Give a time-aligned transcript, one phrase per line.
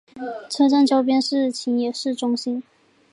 [0.49, 2.63] 车站周边是秦野市中心。